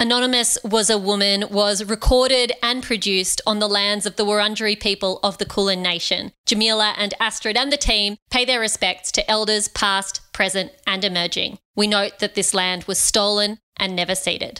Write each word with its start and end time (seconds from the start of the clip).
Anonymous 0.00 0.58
Was 0.64 0.90
a 0.90 0.98
Woman 0.98 1.44
was 1.50 1.84
recorded 1.84 2.52
and 2.62 2.82
produced 2.82 3.40
on 3.46 3.58
the 3.58 3.68
lands 3.68 4.06
of 4.06 4.16
the 4.16 4.24
Wurundjeri 4.24 4.80
people 4.80 5.20
of 5.22 5.38
the 5.38 5.44
Kulin 5.46 5.82
Nation. 5.82 6.32
Jamila 6.46 6.94
and 6.98 7.14
Astrid 7.20 7.56
and 7.56 7.72
the 7.72 7.76
team 7.76 8.16
pay 8.30 8.44
their 8.44 8.60
respects 8.60 9.12
to 9.12 9.30
elders 9.30 9.68
past, 9.68 10.20
present, 10.32 10.72
and 10.86 11.04
emerging. 11.04 11.58
We 11.76 11.86
note 11.86 12.18
that 12.18 12.34
this 12.34 12.54
land 12.54 12.84
was 12.84 12.98
stolen 12.98 13.58
and 13.76 13.94
never 13.94 14.14
ceded. 14.14 14.58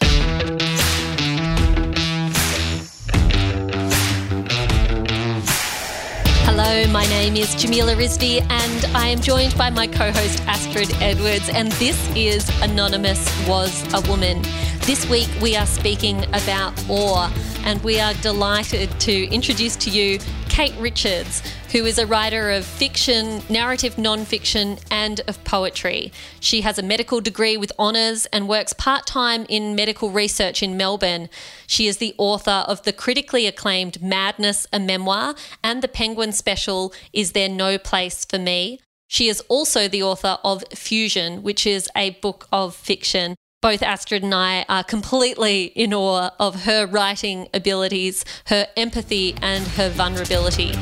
Hello, 6.56 6.86
my 6.92 7.04
name 7.06 7.34
is 7.34 7.52
Jamila 7.56 7.96
Rizvi, 7.96 8.40
and 8.48 8.96
I 8.96 9.08
am 9.08 9.20
joined 9.20 9.58
by 9.58 9.70
my 9.70 9.88
co 9.88 10.12
host 10.12 10.40
Astrid 10.46 10.88
Edwards, 11.02 11.48
and 11.48 11.72
this 11.72 11.98
is 12.14 12.48
Anonymous 12.62 13.18
Was 13.48 13.82
a 13.92 14.00
Woman. 14.08 14.40
This 14.82 15.04
week 15.10 15.28
we 15.42 15.56
are 15.56 15.66
speaking 15.66 16.22
about 16.26 16.72
awe, 16.88 17.28
and 17.64 17.82
we 17.82 17.98
are 17.98 18.14
delighted 18.22 18.88
to 19.00 19.24
introduce 19.34 19.74
to 19.74 19.90
you 19.90 20.20
Kate 20.48 20.76
Richards, 20.78 21.42
who 21.74 21.84
is 21.84 21.98
a 21.98 22.06
writer 22.06 22.52
of 22.52 22.64
fiction, 22.64 23.42
narrative 23.50 23.98
non-fiction, 23.98 24.78
and 24.92 25.20
of 25.26 25.42
poetry. 25.42 26.12
She 26.38 26.60
has 26.60 26.78
a 26.78 26.84
medical 26.84 27.20
degree 27.20 27.56
with 27.56 27.72
honours 27.80 28.26
and 28.26 28.48
works 28.48 28.72
part 28.72 29.08
time 29.08 29.44
in 29.48 29.74
medical 29.74 30.10
research 30.10 30.62
in 30.62 30.76
Melbourne. 30.76 31.28
She 31.66 31.88
is 31.88 31.96
the 31.96 32.14
author 32.16 32.62
of 32.68 32.84
the 32.84 32.92
critically 32.92 33.48
acclaimed 33.48 34.00
Madness, 34.00 34.68
a 34.72 34.78
memoir, 34.78 35.34
and 35.64 35.82
the 35.82 35.88
Penguin 35.88 36.30
special, 36.30 36.94
Is 37.12 37.32
There 37.32 37.48
No 37.48 37.76
Place 37.76 38.24
for 38.24 38.38
Me? 38.38 38.78
She 39.08 39.26
is 39.28 39.40
also 39.48 39.88
the 39.88 40.04
author 40.04 40.38
of 40.44 40.62
Fusion, 40.72 41.42
which 41.42 41.66
is 41.66 41.90
a 41.96 42.10
book 42.10 42.46
of 42.52 42.76
fiction 42.76 43.34
both 43.60 43.82
Astrid 43.82 44.22
and 44.22 44.34
I 44.34 44.66
are 44.68 44.84
completely 44.84 45.64
in 45.64 45.94
awe 45.94 46.32
of 46.38 46.64
her 46.64 46.84
writing 46.84 47.48
abilities, 47.54 48.22
her 48.48 48.68
empathy, 48.76 49.34
and 49.40 49.66
her 49.68 49.88
vulnerability. 49.88 50.74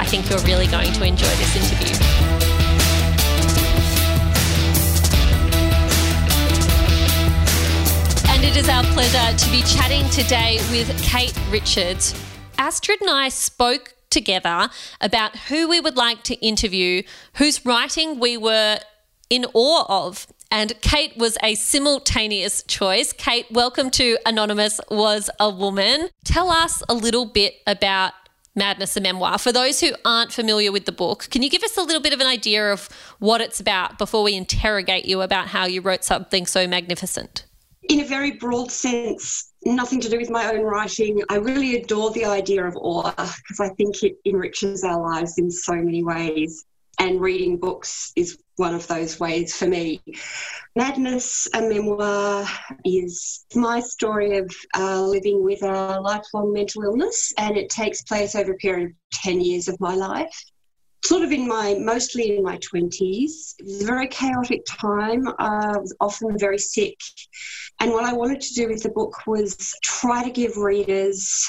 I 0.00 0.04
think 0.04 0.30
you're 0.30 0.38
really 0.40 0.66
going 0.66 0.90
to 0.94 1.04
enjoy 1.04 1.26
this 1.26 1.56
interview. 1.56 1.94
And 8.30 8.42
it 8.42 8.56
is 8.56 8.70
our 8.70 8.82
pleasure 8.94 9.36
to 9.36 9.50
be 9.50 9.60
chatting 9.60 10.08
today 10.08 10.56
with 10.70 10.90
Kate 11.02 11.38
Richards. 11.50 12.14
Astrid 12.56 13.02
and 13.02 13.10
I 13.10 13.28
spoke 13.28 13.92
together 14.08 14.70
about 15.02 15.36
who 15.36 15.68
we 15.68 15.80
would 15.80 15.98
like 15.98 16.22
to 16.24 16.34
interview, 16.36 17.02
whose 17.34 17.66
writing 17.66 18.18
we 18.18 18.38
were 18.38 18.78
in 19.28 19.44
awe 19.52 20.06
of 20.06 20.26
and 20.52 20.80
Kate 20.80 21.16
was 21.16 21.38
a 21.44 21.54
simultaneous 21.54 22.64
choice. 22.64 23.12
Kate, 23.12 23.46
welcome 23.52 23.88
to 23.90 24.18
Anonymous 24.26 24.80
Was 24.90 25.30
a 25.38 25.48
Woman. 25.48 26.08
Tell 26.24 26.50
us 26.50 26.82
a 26.88 26.94
little 26.94 27.24
bit 27.24 27.54
about 27.68 28.14
Madness, 28.60 28.94
a 28.94 29.00
memoir. 29.00 29.38
For 29.38 29.52
those 29.52 29.80
who 29.80 29.92
aren't 30.04 30.34
familiar 30.34 30.70
with 30.70 30.84
the 30.84 30.92
book, 30.92 31.28
can 31.30 31.40
you 31.40 31.48
give 31.48 31.62
us 31.62 31.78
a 31.78 31.82
little 31.82 32.02
bit 32.02 32.12
of 32.12 32.20
an 32.20 32.26
idea 32.26 32.70
of 32.70 32.90
what 33.18 33.40
it's 33.40 33.58
about 33.58 33.96
before 33.96 34.22
we 34.22 34.34
interrogate 34.34 35.06
you 35.06 35.22
about 35.22 35.48
how 35.48 35.64
you 35.64 35.80
wrote 35.80 36.04
something 36.04 36.44
so 36.44 36.66
magnificent? 36.66 37.46
In 37.88 38.00
a 38.00 38.04
very 38.04 38.32
broad 38.32 38.70
sense, 38.70 39.50
nothing 39.64 39.98
to 40.02 40.10
do 40.10 40.18
with 40.18 40.28
my 40.28 40.52
own 40.52 40.60
writing. 40.60 41.22
I 41.30 41.36
really 41.36 41.76
adore 41.76 42.10
the 42.10 42.26
idea 42.26 42.62
of 42.66 42.76
awe 42.76 43.12
because 43.16 43.60
I 43.60 43.70
think 43.70 44.02
it 44.02 44.18
enriches 44.26 44.84
our 44.84 45.00
lives 45.00 45.38
in 45.38 45.50
so 45.50 45.76
many 45.76 46.04
ways 46.04 46.66
and 47.00 47.18
reading 47.18 47.56
books 47.56 48.12
is 48.14 48.38
one 48.56 48.74
of 48.74 48.86
those 48.86 49.18
ways 49.18 49.56
for 49.56 49.66
me. 49.66 50.02
Madness, 50.76 51.48
a 51.54 51.62
memoir, 51.62 52.46
is 52.84 53.46
my 53.54 53.80
story 53.80 54.36
of 54.36 54.54
uh, 54.76 55.00
living 55.00 55.42
with 55.42 55.62
a 55.62 55.98
lifelong 56.00 56.52
mental 56.52 56.84
illness, 56.84 57.32
and 57.38 57.56
it 57.56 57.70
takes 57.70 58.02
place 58.02 58.34
over 58.34 58.52
a 58.52 58.56
period 58.56 58.90
of 58.90 58.92
10 59.14 59.40
years 59.40 59.66
of 59.66 59.80
my 59.80 59.94
life. 59.94 60.44
Sort 61.02 61.22
of 61.22 61.32
in 61.32 61.48
my, 61.48 61.74
mostly 61.80 62.36
in 62.36 62.42
my 62.42 62.58
20s. 62.58 63.54
It 63.58 63.64
was 63.64 63.82
a 63.82 63.86
very 63.86 64.06
chaotic 64.06 64.60
time. 64.68 65.26
I 65.38 65.78
was 65.78 65.96
often 66.00 66.38
very 66.38 66.58
sick. 66.58 66.98
And 67.80 67.92
what 67.92 68.04
I 68.04 68.12
wanted 68.12 68.42
to 68.42 68.54
do 68.54 68.68
with 68.68 68.82
the 68.82 68.90
book 68.90 69.26
was 69.26 69.74
try 69.82 70.22
to 70.22 70.30
give 70.30 70.58
readers 70.58 71.48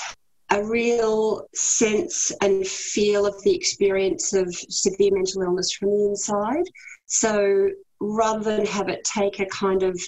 a 0.52 0.64
real 0.64 1.48
sense 1.56 2.32
and 2.42 2.68
feel 2.68 3.26
of 3.26 3.42
the 3.44 3.56
experience 3.56 4.34
of 4.34 4.54
severe 4.54 5.12
mental 5.14 5.44
illness 5.44 5.72
from 5.72 5.90
the 5.90 6.06
inside. 6.10 6.66
So 7.06 7.70
rather 8.02 8.58
than 8.58 8.66
have 8.66 8.90
it 8.90 9.04
take 9.06 9.40
a 9.40 9.46
kind 9.46 9.82
of, 9.82 10.00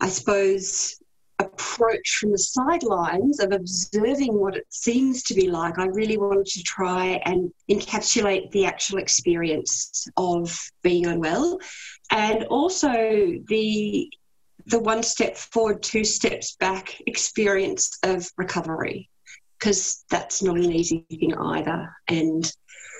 I 0.00 0.08
suppose, 0.08 0.98
approach 1.38 2.16
from 2.18 2.32
the 2.32 2.38
sidelines 2.38 3.40
of 3.40 3.52
observing 3.52 4.40
what 4.40 4.56
it 4.56 4.66
seems 4.70 5.22
to 5.24 5.34
be 5.34 5.50
like, 5.50 5.78
I 5.78 5.86
really 5.86 6.16
wanted 6.16 6.46
to 6.46 6.62
try 6.62 7.20
and 7.26 7.52
encapsulate 7.70 8.50
the 8.50 8.64
actual 8.64 8.98
experience 8.98 10.08
of 10.16 10.58
being 10.82 11.06
unwell 11.06 11.60
and 12.10 12.44
also 12.44 12.90
the 13.46 14.10
the 14.66 14.78
one 14.78 15.02
step 15.02 15.34
forward, 15.34 15.82
two 15.82 16.04
steps 16.04 16.56
back 16.56 17.00
experience 17.06 17.98
of 18.02 18.28
recovery 18.36 19.08
because 19.58 20.04
that's 20.10 20.42
not 20.42 20.56
an 20.56 20.72
easy 20.72 21.04
thing 21.10 21.34
either. 21.34 21.94
And 22.08 22.50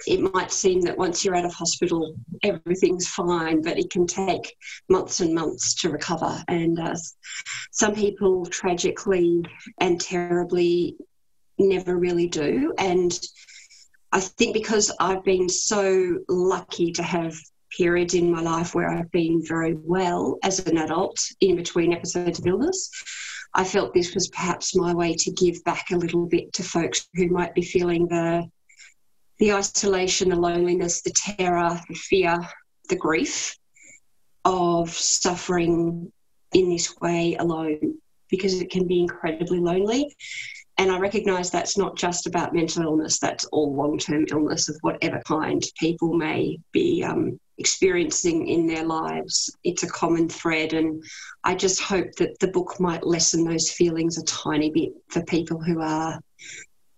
it 0.06 0.20
might 0.32 0.52
seem 0.52 0.80
that 0.82 0.96
once 0.96 1.24
you're 1.24 1.36
out 1.36 1.44
of 1.44 1.52
hospital, 1.52 2.14
everything's 2.42 3.08
fine, 3.08 3.62
but 3.62 3.78
it 3.78 3.90
can 3.90 4.06
take 4.06 4.56
months 4.88 5.20
and 5.20 5.34
months 5.34 5.74
to 5.76 5.90
recover. 5.90 6.42
And 6.48 6.78
uh, 6.78 6.94
some 7.72 7.94
people 7.94 8.46
tragically 8.46 9.44
and 9.80 10.00
terribly 10.00 10.96
never 11.58 11.96
really 11.96 12.28
do. 12.28 12.72
And 12.78 13.18
I 14.12 14.20
think 14.20 14.54
because 14.54 14.94
I've 15.00 15.24
been 15.24 15.48
so 15.48 16.18
lucky 16.28 16.92
to 16.92 17.02
have 17.02 17.34
periods 17.76 18.14
in 18.14 18.30
my 18.30 18.40
life 18.40 18.74
where 18.74 18.88
I've 18.88 19.10
been 19.10 19.42
very 19.46 19.74
well 19.74 20.38
as 20.42 20.66
an 20.66 20.78
adult 20.78 21.18
in 21.40 21.56
between 21.56 21.92
episodes 21.92 22.38
of 22.38 22.46
illness, 22.46 22.90
I 23.54 23.64
felt 23.64 23.94
this 23.94 24.14
was 24.14 24.28
perhaps 24.28 24.76
my 24.76 24.94
way 24.94 25.14
to 25.14 25.30
give 25.32 25.62
back 25.64 25.90
a 25.90 25.96
little 25.96 26.26
bit 26.26 26.52
to 26.54 26.62
folks 26.62 27.08
who 27.14 27.28
might 27.28 27.54
be 27.54 27.62
feeling 27.62 28.06
the 28.06 28.48
the 29.38 29.52
isolation, 29.52 30.30
the 30.30 30.36
loneliness, 30.36 31.00
the 31.02 31.12
terror, 31.12 31.80
the 31.88 31.94
fear, 31.94 32.38
the 32.88 32.96
grief 32.96 33.56
of 34.44 34.90
suffering 34.90 36.12
in 36.52 36.70
this 36.70 36.96
way 37.00 37.36
alone 37.36 37.98
because 38.28 38.60
it 38.60 38.70
can 38.70 38.86
be 38.86 39.00
incredibly 39.00 39.60
lonely. 39.60 40.14
And 40.78 40.92
I 40.92 40.98
recognise 40.98 41.50
that's 41.50 41.76
not 41.76 41.96
just 41.96 42.26
about 42.26 42.54
mental 42.54 42.84
illness, 42.84 43.18
that's 43.18 43.44
all 43.46 43.74
long 43.74 43.98
term 43.98 44.26
illness 44.30 44.68
of 44.68 44.78
whatever 44.82 45.20
kind 45.26 45.62
people 45.78 46.14
may 46.14 46.58
be 46.72 47.02
um, 47.02 47.38
experiencing 47.58 48.46
in 48.46 48.68
their 48.68 48.84
lives. 48.84 49.50
It's 49.64 49.82
a 49.82 49.88
common 49.88 50.28
thread, 50.28 50.72
and 50.72 51.02
I 51.42 51.56
just 51.56 51.82
hope 51.82 52.12
that 52.18 52.38
the 52.38 52.48
book 52.48 52.78
might 52.78 53.04
lessen 53.04 53.44
those 53.44 53.70
feelings 53.70 54.18
a 54.18 54.24
tiny 54.24 54.70
bit 54.70 54.92
for 55.08 55.22
people 55.24 55.60
who 55.60 55.80
are 55.80 56.20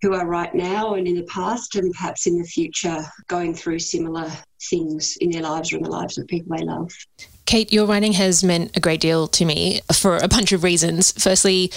who 0.01 0.15
are 0.15 0.27
right 0.27 0.53
now 0.55 0.95
and 0.95 1.07
in 1.07 1.15
the 1.15 1.23
past 1.23 1.75
and 1.75 1.93
perhaps 1.93 2.25
in 2.25 2.37
the 2.37 2.43
future 2.43 3.05
going 3.27 3.53
through 3.53 3.77
similar 3.77 4.31
things 4.69 5.15
in 5.21 5.29
their 5.29 5.43
lives 5.43 5.71
or 5.71 5.77
in 5.77 5.83
the 5.83 5.91
lives 5.91 6.17
of 6.17 6.25
people 6.27 6.55
they 6.57 6.63
love. 6.63 6.91
Kate, 7.45 7.71
your 7.71 7.85
writing 7.85 8.13
has 8.13 8.43
meant 8.43 8.75
a 8.75 8.79
great 8.79 9.01
deal 9.01 9.27
to 9.27 9.45
me 9.45 9.81
for 9.93 10.17
a 10.17 10.27
bunch 10.27 10.51
of 10.51 10.63
reasons. 10.63 11.11
Firstly, 11.11 11.71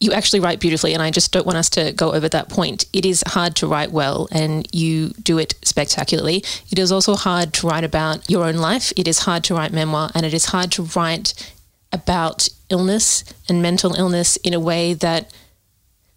you 0.00 0.12
actually 0.12 0.40
write 0.40 0.60
beautifully, 0.60 0.94
and 0.94 1.02
I 1.02 1.10
just 1.10 1.32
don't 1.32 1.46
want 1.46 1.58
us 1.58 1.68
to 1.70 1.92
go 1.92 2.12
over 2.12 2.28
that 2.28 2.48
point. 2.48 2.86
It 2.92 3.04
is 3.04 3.24
hard 3.26 3.56
to 3.56 3.66
write 3.66 3.90
well, 3.90 4.28
and 4.30 4.68
you 4.72 5.08
do 5.22 5.38
it 5.38 5.54
spectacularly. 5.62 6.44
It 6.70 6.78
is 6.78 6.92
also 6.92 7.16
hard 7.16 7.52
to 7.54 7.66
write 7.66 7.84
about 7.84 8.30
your 8.30 8.44
own 8.44 8.56
life. 8.56 8.92
It 8.96 9.08
is 9.08 9.20
hard 9.20 9.42
to 9.44 9.54
write 9.54 9.72
memoir, 9.72 10.10
and 10.14 10.24
it 10.24 10.32
is 10.32 10.46
hard 10.46 10.70
to 10.72 10.84
write 10.84 11.52
about 11.92 12.48
illness 12.70 13.24
and 13.48 13.60
mental 13.60 13.94
illness 13.94 14.36
in 14.36 14.54
a 14.54 14.60
way 14.60 14.94
that 14.94 15.32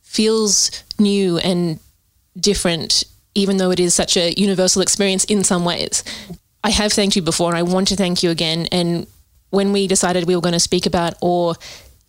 feels 0.04 0.84
new 1.00 1.39
and 1.39 1.80
different, 2.39 3.04
even 3.34 3.57
though 3.57 3.72
it 3.72 3.80
is 3.80 3.95
such 3.95 4.16
a 4.16 4.34
universal 4.34 4.81
experience 4.81 5.24
in 5.25 5.44
some 5.44 5.66
ways. 5.66 6.04
I 6.63 6.69
have 6.69 6.94
thanked 6.94 7.16
you 7.16 7.24
before, 7.24 7.50
and 7.50 7.57
I 7.57 7.63
want 7.63 7.88
to 7.88 7.95
thank 7.95 8.22
you 8.22 8.30
again. 8.30 8.68
And 8.72 9.07
when 9.50 9.72
we 9.72 9.88
decided 9.88 10.27
we 10.27 10.36
were 10.36 10.42
going 10.42 10.54
to 10.54 10.60
speak 10.60 10.86
about 10.86 11.16
awe 11.22 11.56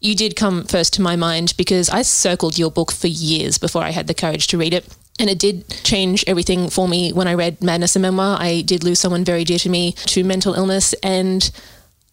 you 0.03 0.17
did 0.17 0.35
come 0.35 0.65
first 0.65 0.93
to 0.95 1.03
my 1.03 1.15
mind 1.15 1.55
because 1.57 1.89
I 1.89 2.03
circled 2.03 2.59
your 2.59 2.73
book 2.73 2.91
for 2.91 3.07
years 3.07 3.57
before 3.57 3.83
I 3.83 3.91
had 3.91 4.09
the 4.09 4.15
courage 4.15 4.49
to 4.49 4.59
read 4.59 4.75
it. 4.75 4.85
And 5.21 5.31
it 5.31 5.39
did 5.39 5.69
change 5.85 6.25
everything 6.27 6.71
for 6.71 6.89
me 6.89 7.13
when 7.13 7.29
I 7.29 7.35
read 7.35 7.63
Madness, 7.63 7.95
a 7.95 8.01
Memoir. 8.01 8.37
I 8.41 8.63
did 8.63 8.83
lose 8.83 8.99
someone 8.99 9.25
very 9.25 9.45
dear 9.45 9.59
to 9.59 9.69
me 9.69 9.93
to 10.07 10.25
mental 10.25 10.55
illness. 10.55 10.93
And 11.05 11.49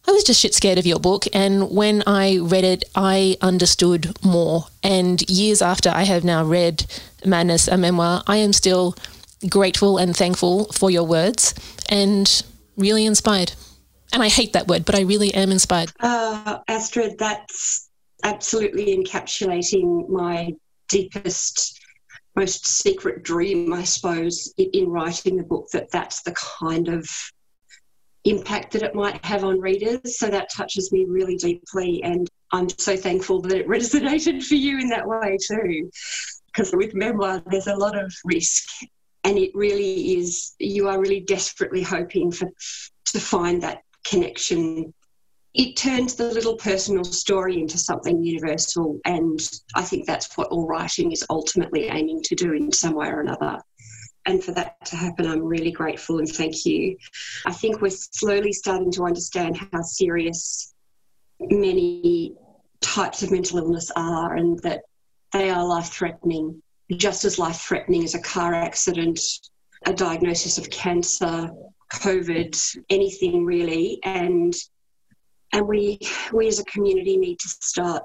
I 0.06 0.12
was 0.12 0.22
just 0.22 0.40
shit 0.40 0.54
scared 0.54 0.78
of 0.78 0.86
your 0.86 1.00
book. 1.00 1.24
And 1.32 1.68
when 1.70 2.04
I 2.06 2.38
read 2.38 2.62
it, 2.62 2.84
I 2.94 3.36
understood 3.40 4.16
more. 4.24 4.66
And 4.84 5.28
years 5.28 5.60
after 5.60 5.90
I 5.90 6.04
have 6.04 6.22
now 6.22 6.44
read 6.44 6.86
Madness, 7.24 7.66
a 7.66 7.76
Memoir, 7.76 8.22
I 8.28 8.36
am 8.36 8.52
still 8.52 8.94
grateful 9.48 9.98
and 9.98 10.16
thankful 10.16 10.66
for 10.66 10.92
your 10.92 11.04
words 11.04 11.54
and 11.88 12.42
really 12.76 13.04
inspired 13.04 13.52
and 14.12 14.22
I 14.22 14.28
hate 14.28 14.52
that 14.54 14.68
word, 14.68 14.84
but 14.84 14.94
I 14.94 15.02
really 15.02 15.32
am 15.34 15.50
inspired. 15.50 15.92
Uh, 16.00 16.58
Astrid, 16.68 17.18
that's 17.18 17.88
absolutely 18.22 18.96
encapsulating 18.96 20.08
my 20.08 20.54
deepest 20.88 21.80
most 22.36 22.66
secret 22.66 23.22
dream, 23.22 23.72
I 23.72 23.84
suppose, 23.84 24.52
in 24.56 24.88
writing 24.88 25.36
the 25.36 25.42
book 25.42 25.68
that 25.72 25.90
that's 25.90 26.22
the 26.22 26.34
kind 26.34 26.88
of 26.88 27.08
impact 28.24 28.72
that 28.72 28.82
it 28.82 28.94
might 28.94 29.24
have 29.24 29.44
on 29.44 29.60
readers. 29.60 30.18
So 30.18 30.28
that 30.28 30.50
touches 30.50 30.92
me 30.92 31.06
really 31.08 31.36
deeply. 31.36 32.02
And 32.02 32.28
I'm 32.52 32.68
so 32.68 32.96
thankful 32.96 33.40
that 33.42 33.52
it 33.52 33.68
resonated 33.76 34.42
for 34.42 34.54
you 34.54 34.78
in 34.78 34.88
that 34.88 35.06
way 35.06 35.38
too. 35.46 35.90
Because 36.46 36.72
with 36.72 36.94
memoir, 36.94 37.42
there's 37.46 37.66
a 37.66 37.76
lot 37.76 37.98
of 37.98 38.12
risk. 38.24 38.64
And 39.24 39.36
it 39.36 39.50
really 39.54 40.16
is, 40.18 40.54
you 40.58 40.88
are 40.88 40.98
really 40.98 41.20
desperately 41.20 41.82
hoping 41.82 42.32
for 42.32 42.48
to 43.06 43.20
find 43.20 43.62
that 43.62 43.82
connection 44.10 44.92
it 45.54 45.76
turns 45.76 46.14
the 46.14 46.30
little 46.32 46.56
personal 46.56 47.04
story 47.04 47.58
into 47.58 47.76
something 47.76 48.22
universal. 48.22 49.00
And 49.04 49.40
I 49.74 49.82
think 49.82 50.06
that's 50.06 50.36
what 50.36 50.48
all 50.48 50.66
writing 50.66 51.10
is 51.10 51.24
ultimately 51.28 51.86
aiming 51.86 52.22
to 52.24 52.34
do 52.36 52.52
in 52.52 52.70
some 52.70 52.94
way 52.94 53.08
or 53.08 53.20
another. 53.20 53.58
And 54.26 54.44
for 54.44 54.52
that 54.52 54.84
to 54.86 54.96
happen, 54.96 55.26
I'm 55.26 55.42
really 55.42 55.72
grateful 55.72 56.18
and 56.18 56.28
thank 56.28 56.64
you. 56.66 56.96
I 57.46 57.52
think 57.52 57.80
we're 57.80 57.90
slowly 57.90 58.52
starting 58.52 58.92
to 58.92 59.06
understand 59.06 59.56
how 59.56 59.82
serious 59.82 60.72
many 61.40 62.34
types 62.80 63.22
of 63.22 63.32
mental 63.32 63.58
illness 63.58 63.90
are 63.96 64.36
and 64.36 64.58
that 64.60 64.82
they 65.32 65.50
are 65.50 65.66
life 65.66 65.88
threatening, 65.88 66.62
just 66.92 67.24
as 67.24 67.38
life 67.38 67.60
threatening 67.60 68.04
as 68.04 68.14
a 68.14 68.22
car 68.22 68.54
accident, 68.54 69.18
a 69.86 69.92
diagnosis 69.92 70.58
of 70.58 70.70
cancer, 70.70 71.50
COVID, 71.92 72.76
anything 72.88 73.44
really. 73.44 73.98
And 74.04 74.54
and 75.52 75.66
we 75.66 75.98
we 76.32 76.48
as 76.48 76.58
a 76.58 76.64
community 76.64 77.16
need 77.16 77.38
to 77.38 77.48
start 77.48 78.04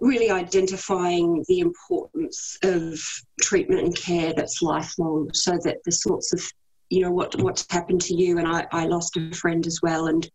really 0.00 0.30
identifying 0.30 1.44
the 1.48 1.60
importance 1.60 2.58
of 2.62 2.98
treatment 3.40 3.82
and 3.82 3.96
care 3.96 4.32
that's 4.34 4.62
lifelong 4.62 5.30
so 5.34 5.58
that 5.64 5.78
the 5.84 5.92
sorts 5.92 6.32
of 6.32 6.42
you 6.88 7.02
know 7.02 7.10
what 7.10 7.34
what's 7.42 7.66
happened 7.70 8.00
to 8.00 8.14
you 8.14 8.38
and 8.38 8.48
I, 8.48 8.66
I 8.72 8.86
lost 8.86 9.16
a 9.16 9.30
friend 9.32 9.66
as 9.66 9.80
well 9.82 10.06
and 10.06 10.28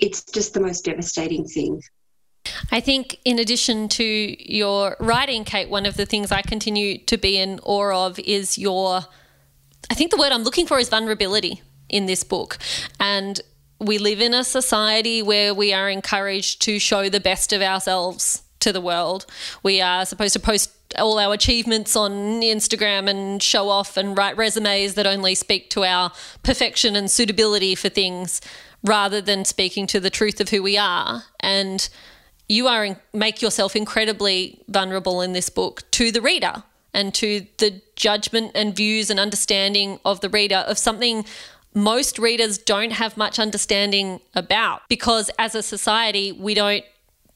it's 0.00 0.22
just 0.24 0.54
the 0.54 0.60
most 0.60 0.84
devastating 0.84 1.44
thing 1.44 1.80
I 2.70 2.80
think, 2.80 3.18
in 3.26 3.38
addition 3.38 3.88
to 3.90 4.04
your 4.04 4.96
writing, 5.00 5.44
Kate, 5.44 5.68
one 5.68 5.84
of 5.84 5.96
the 5.96 6.06
things 6.06 6.32
I 6.32 6.40
continue 6.40 6.96
to 7.04 7.18
be 7.18 7.36
in 7.36 7.60
awe 7.62 8.06
of 8.06 8.18
is 8.20 8.56
your. 8.56 9.02
I 9.90 9.94
think 9.94 10.10
the 10.10 10.16
word 10.16 10.32
I'm 10.32 10.44
looking 10.44 10.66
for 10.66 10.78
is 10.78 10.88
vulnerability 10.88 11.60
in 11.88 12.06
this 12.06 12.24
book. 12.24 12.58
And 12.98 13.40
we 13.80 13.98
live 13.98 14.20
in 14.20 14.34
a 14.34 14.44
society 14.44 15.22
where 15.22 15.54
we 15.54 15.72
are 15.72 15.88
encouraged 15.88 16.62
to 16.62 16.78
show 16.78 17.08
the 17.08 17.20
best 17.20 17.52
of 17.52 17.62
ourselves 17.62 18.42
to 18.60 18.72
the 18.72 18.80
world. 18.80 19.26
We 19.62 19.80
are 19.80 20.04
supposed 20.04 20.32
to 20.34 20.40
post 20.40 20.72
all 20.98 21.18
our 21.18 21.34
achievements 21.34 21.94
on 21.94 22.12
Instagram 22.40 23.08
and 23.08 23.42
show 23.42 23.68
off 23.68 23.96
and 23.96 24.16
write 24.16 24.36
resumes 24.36 24.94
that 24.94 25.06
only 25.06 25.34
speak 25.34 25.70
to 25.70 25.84
our 25.84 26.12
perfection 26.42 26.96
and 26.96 27.10
suitability 27.10 27.74
for 27.74 27.88
things 27.88 28.40
rather 28.82 29.20
than 29.20 29.44
speaking 29.44 29.86
to 29.88 30.00
the 30.00 30.10
truth 30.10 30.40
of 30.40 30.48
who 30.48 30.62
we 30.62 30.76
are. 30.78 31.24
And 31.40 31.88
you 32.48 32.66
are 32.66 32.84
in, 32.84 32.96
make 33.12 33.42
yourself 33.42 33.76
incredibly 33.76 34.62
vulnerable 34.68 35.20
in 35.20 35.32
this 35.34 35.50
book 35.50 35.88
to 35.92 36.10
the 36.10 36.22
reader 36.22 36.62
and 36.94 37.14
to 37.14 37.46
the 37.58 37.82
judgment 37.96 38.52
and 38.54 38.74
views 38.74 39.10
and 39.10 39.20
understanding 39.20 40.00
of 40.04 40.20
the 40.20 40.30
reader 40.30 40.64
of 40.66 40.78
something 40.78 41.24
most 41.78 42.18
readers 42.18 42.58
don't 42.58 42.90
have 42.90 43.16
much 43.16 43.38
understanding 43.38 44.20
about 44.34 44.82
because 44.88 45.30
as 45.38 45.54
a 45.54 45.62
society, 45.62 46.32
we 46.32 46.54
don't 46.54 46.84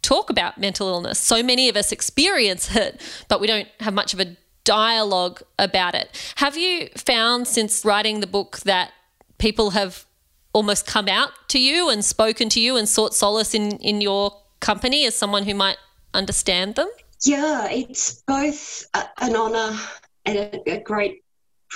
talk 0.02 0.30
about 0.30 0.58
mental 0.58 0.88
illness. 0.88 1.18
So 1.18 1.42
many 1.42 1.68
of 1.68 1.76
us 1.76 1.92
experience 1.92 2.74
it, 2.76 3.00
but 3.28 3.40
we 3.40 3.46
don't 3.46 3.68
have 3.80 3.94
much 3.94 4.12
of 4.12 4.20
a 4.20 4.36
dialogue 4.64 5.42
about 5.58 5.94
it. 5.94 6.32
Have 6.36 6.56
you 6.56 6.88
found 6.96 7.46
since 7.46 7.84
writing 7.84 8.20
the 8.20 8.26
book 8.26 8.58
that 8.60 8.92
people 9.38 9.70
have 9.70 10.06
almost 10.52 10.86
come 10.86 11.08
out 11.08 11.30
to 11.48 11.58
you 11.58 11.88
and 11.88 12.04
spoken 12.04 12.48
to 12.50 12.60
you 12.60 12.76
and 12.76 12.88
sought 12.88 13.14
solace 13.14 13.54
in, 13.54 13.72
in 13.78 14.00
your 14.00 14.36
company 14.60 15.06
as 15.06 15.14
someone 15.14 15.44
who 15.44 15.54
might 15.54 15.78
understand 16.14 16.74
them? 16.74 16.88
Yeah, 17.24 17.68
it's 17.70 18.22
both 18.26 18.84
an 18.94 19.36
honour 19.36 19.78
and 20.24 20.60
a 20.66 20.80
great 20.80 21.22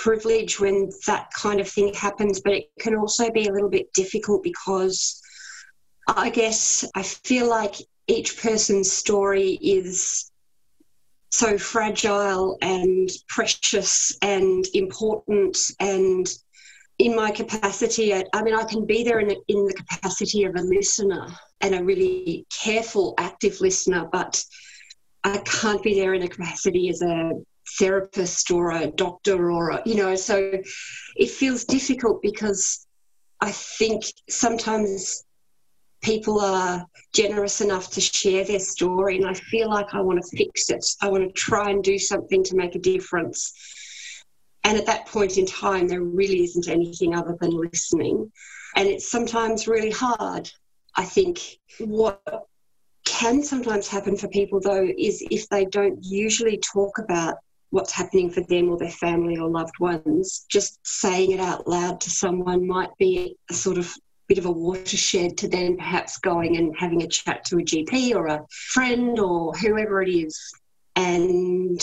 privilege 0.03 0.61
when 0.61 0.91
that 1.07 1.31
kind 1.33 1.61
of 1.61 1.69
thing 1.69 1.93
happens, 1.95 2.41
but 2.41 2.53
it 2.53 2.71
can 2.79 2.95
also 2.95 3.31
be 3.31 3.47
a 3.47 3.53
little 3.53 3.71
bit 3.71 3.93
difficult 3.95 4.43
because 4.43 5.21
I 6.07 6.31
guess 6.31 6.85
I 6.95 7.03
feel 7.03 7.49
like 7.49 7.75
each 8.07 8.41
person's 8.41 8.93
story 8.93 9.59
is 9.63 10.31
so 11.31 11.59
fragile 11.59 12.57
and 12.63 13.11
precious 13.29 14.17
and 14.23 14.65
important 14.75 15.59
and 15.81 16.29
in 16.99 17.15
my 17.15 17.31
capacity 17.31 18.15
i 18.15 18.43
mean 18.43 18.55
i 18.55 18.65
can 18.65 18.87
be 18.87 19.03
there 19.03 19.19
in, 19.19 19.31
in 19.49 19.67
the 19.67 19.75
capacity 19.75 20.45
of 20.45 20.55
a 20.55 20.63
listener 20.63 21.27
and 21.61 21.75
a 21.75 21.85
really 21.85 22.47
careful 22.51 23.13
active 23.19 23.61
listener 23.61 24.09
but 24.13 24.43
i 25.25 25.37
can't 25.39 25.83
be 25.83 25.95
there 25.95 26.15
in 26.15 26.23
a 26.23 26.29
capacity 26.29 26.89
as 26.89 27.03
a 27.03 27.33
therapist 27.79 28.51
or 28.51 28.71
a 28.71 28.87
doctor 28.87 29.51
or 29.51 29.71
a, 29.71 29.83
you 29.85 29.97
know 29.97 30.15
so 30.15 30.53
it 31.17 31.31
feels 31.31 31.65
difficult 31.65 32.23
because 32.23 32.87
i 33.41 33.51
think 33.51 34.05
sometimes 34.29 35.25
people 36.03 36.41
are 36.41 36.87
generous 37.13 37.61
enough 37.61 37.91
to 37.91 38.01
share 38.01 38.45
their 38.45 38.61
story 38.61 39.17
and 39.17 39.27
i 39.27 39.35
feel 39.35 39.69
like 39.69 39.93
i 39.95 40.01
want 40.01 40.23
to 40.23 40.37
fix 40.37 40.71
it. 40.71 40.85
I 41.03 41.09
want 41.09 41.25
to 41.25 41.33
try 41.33 41.71
and 41.71 41.83
do 41.83 41.99
something 41.99 42.45
to 42.45 42.57
make 42.57 42.75
a 42.75 42.79
difference. 42.79 43.53
And 44.65 44.77
at 44.77 44.87
that 44.87 45.07
point 45.07 45.39
in 45.39 45.47
time 45.47 45.89
there 45.89 46.03
really 46.03 46.43
isn't 46.45 46.69
anything 46.69 47.15
other 47.15 47.37
than 47.41 47.51
listening. 47.51 48.31
And 48.75 48.89
it's 48.89 49.11
sometimes 49.11 49.69
really 49.69 49.91
hard 49.91 50.51
i 50.97 51.05
think. 51.05 51.41
What 51.79 52.21
can 53.05 53.43
sometimes 53.43 53.87
happen 53.87 54.17
for 54.17 54.29
people 54.29 54.61
though 54.61 54.89
is 54.99 55.25
if 55.31 55.49
they 55.49 55.65
don't 55.65 55.99
usually 56.03 56.59
talk 56.59 56.99
about 56.99 57.37
what's 57.71 57.93
happening 57.93 58.31
for 58.31 58.43
them 58.43 58.71
or 58.71 58.79
their 58.79 58.91
family 58.91 59.37
or 59.37 59.49
loved 59.49 59.79
ones, 59.81 60.47
just 60.49 60.79
saying 60.85 61.33
it 61.33 61.41
out 61.41 61.67
loud 61.67 62.01
to 62.01 62.11
someone 62.11 62.67
might 62.67 62.97
be 62.99 63.37
a 63.51 63.55
sort 63.55 63.79
of 63.79 63.93
bit 64.29 64.39
of 64.39 64.47
a 64.47 64.51
watershed 64.51 65.37
to 65.39 65.49
then 65.49 65.77
perhaps 65.77 66.19
going 66.19 66.57
and 66.57 66.75
having 66.77 67.03
a 67.03 67.07
chat 67.07 67.45
to 67.45 67.57
a 67.57 67.63
GP 67.63 68.15
or 68.15 68.27
a 68.27 68.45
friend 68.51 69.19
or 69.19 69.53
whoever 69.55 70.03
it 70.03 70.09
is 70.09 70.53
and 70.97 71.81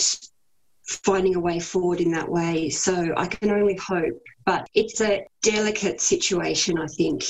finding 0.86 1.34
a 1.34 1.40
way 1.40 1.58
forward 1.58 2.00
in 2.00 2.12
that 2.12 2.28
way. 2.28 2.68
So 2.68 3.14
I 3.16 3.26
can 3.26 3.50
only 3.50 3.76
hope, 3.76 4.20
but 4.44 4.68
it's 4.74 5.00
a 5.00 5.26
delicate 5.42 6.00
situation, 6.00 6.78
I 6.78 6.86
think. 6.86 7.24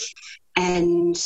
And 0.56 1.16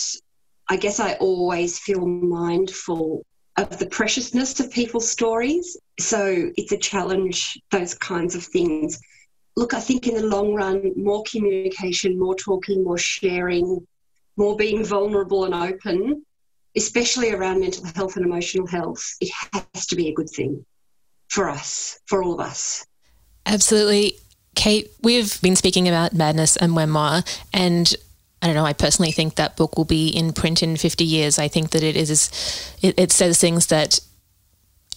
I 0.68 0.76
guess 0.76 1.00
I 1.00 1.14
always 1.14 1.78
feel 1.78 2.04
mindful 2.06 3.24
of 3.58 3.78
the 3.78 3.86
preciousness 3.86 4.60
of 4.60 4.70
people's 4.70 5.10
stories. 5.10 5.76
So 5.98 6.50
it's 6.56 6.72
a 6.72 6.78
challenge, 6.78 7.60
those 7.70 7.94
kinds 7.94 8.34
of 8.34 8.44
things. 8.44 9.00
Look, 9.56 9.74
I 9.74 9.80
think 9.80 10.06
in 10.06 10.14
the 10.14 10.26
long 10.26 10.54
run, 10.54 10.92
more 10.96 11.24
communication, 11.30 12.18
more 12.18 12.36
talking, 12.36 12.84
more 12.84 12.98
sharing, 12.98 13.86
more 14.36 14.56
being 14.56 14.84
vulnerable 14.84 15.44
and 15.44 15.54
open, 15.54 16.24
especially 16.76 17.32
around 17.32 17.60
mental 17.60 17.84
health 17.96 18.16
and 18.16 18.24
emotional 18.24 18.66
health, 18.66 19.02
it 19.20 19.30
has 19.52 19.86
to 19.86 19.96
be 19.96 20.08
a 20.08 20.14
good 20.14 20.30
thing 20.30 20.64
for 21.26 21.48
us, 21.48 21.98
for 22.06 22.22
all 22.22 22.34
of 22.34 22.40
us. 22.40 22.86
Absolutely. 23.44 24.14
Kate, 24.54 24.90
we've 25.02 25.40
been 25.42 25.56
speaking 25.56 25.88
about 25.88 26.12
madness 26.12 26.56
and 26.56 26.72
memoir, 26.72 27.24
and 27.52 27.94
I 28.40 28.46
don't 28.46 28.56
know. 28.56 28.64
I 28.64 28.72
personally 28.72 29.12
think 29.12 29.34
that 29.34 29.56
book 29.56 29.76
will 29.76 29.84
be 29.84 30.08
in 30.08 30.32
print 30.32 30.62
in 30.62 30.76
50 30.76 31.04
years. 31.04 31.38
I 31.38 31.48
think 31.48 31.70
that 31.70 31.82
it 31.82 31.96
is, 31.96 32.30
it, 32.82 32.98
it 32.98 33.10
says 33.10 33.40
things 33.40 33.66
that, 33.66 33.98